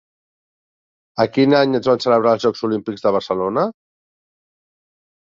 [1.25, 3.67] A quin any es van celebrar els Jocs Olímpics de Barcelona?